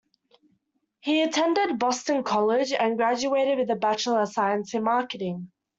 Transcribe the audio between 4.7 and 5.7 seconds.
in marketing.